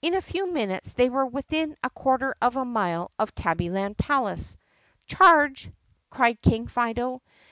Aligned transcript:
In 0.00 0.14
a 0.14 0.20
few 0.20 0.52
minutes 0.52 0.94
they 0.94 1.08
were 1.08 1.24
within 1.24 1.76
a 1.84 1.90
quarter 1.90 2.34
of 2.42 2.56
a 2.56 2.64
mile 2.64 3.12
of 3.16 3.32
Tabbyland 3.32 3.96
Palace. 3.96 4.56
"Charge!" 5.06 5.70
cried 6.10 6.42
King 6.42 6.66
Fido. 6.66 7.22